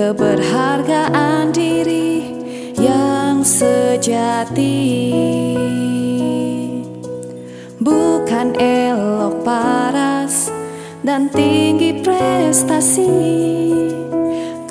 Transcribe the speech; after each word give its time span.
keberhargaan 0.00 1.52
diri 1.52 2.32
yang 2.80 3.44
sejati. 3.44 4.80
Bukan 7.76 8.56
elok 8.56 9.44
paras 9.44 10.48
dan 11.04 11.28
tinggi 11.28 12.00
prestasi. 12.00 13.12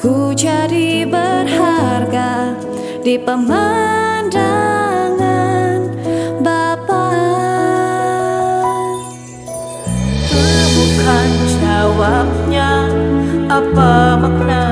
Ku 0.02 0.34
jadi 0.34 1.06
berharga 1.06 2.58
di 3.06 3.22
pemandangan 3.22 4.34
Bapak. 6.42 7.14
Bukan 10.74 11.30
jawabnya 11.62 12.90
apa 13.46 14.18
makna 14.18 14.69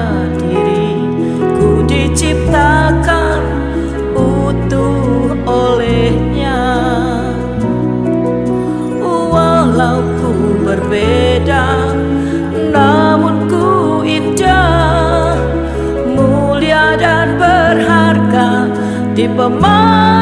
di 19.27 19.35
pemandangan 19.35 20.16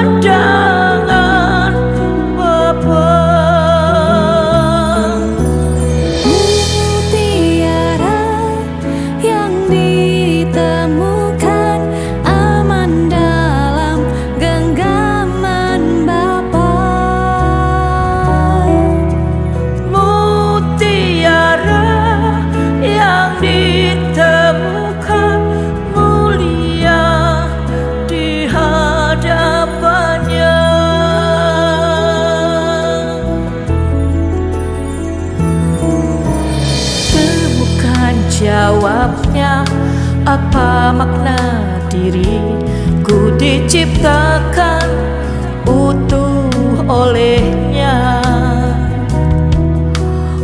apa 40.26 40.90
makna 40.90 41.38
diri 41.94 42.58
ku 43.06 43.30
diciptakan 43.38 44.90
utuh 45.70 46.50
olehnya? 46.90 48.20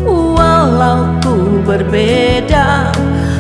Walau 0.05 1.17
ku 1.25 1.65
berbeda 1.65 2.93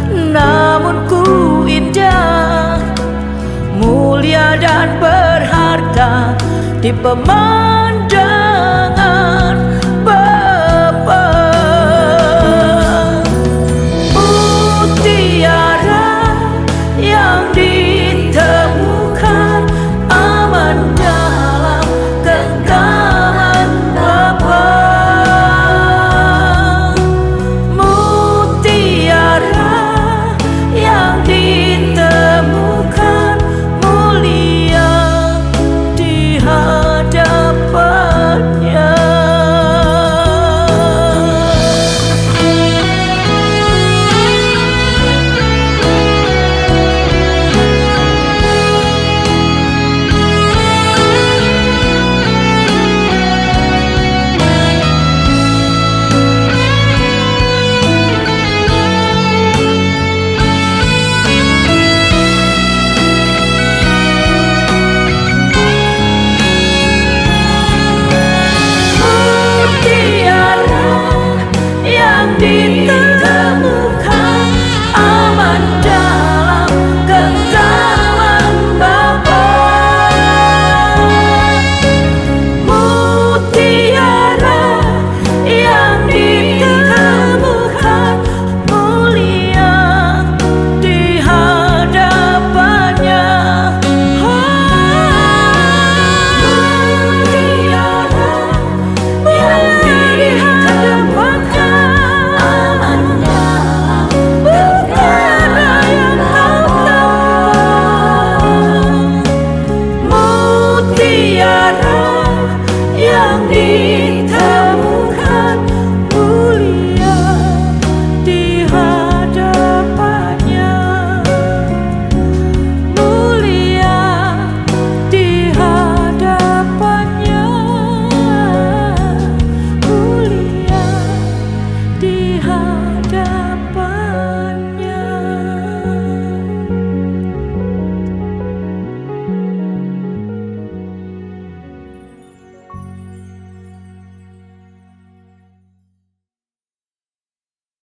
Namun 0.09 1.05
ku 1.05 1.23
indah. 1.69 2.81
Mulia 3.77 4.57
dan 4.61 4.97
berharga 5.01 6.37
Di 6.81 6.93
pemandangan 6.93 8.00